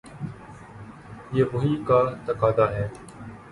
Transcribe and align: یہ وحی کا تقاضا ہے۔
یہ 1.33 1.43
وحی 1.53 1.75
کا 1.87 2.01
تقاضا 2.25 2.69
ہے۔ 2.71 2.87